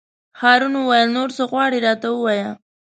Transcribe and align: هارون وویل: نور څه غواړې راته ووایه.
هارون 0.41 0.73
وویل: 0.77 1.09
نور 1.17 1.29
څه 1.37 1.43
غواړې 1.51 1.79
راته 1.87 2.07
ووایه. 2.11 2.49